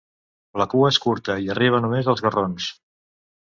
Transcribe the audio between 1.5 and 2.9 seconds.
arriba només als garrons.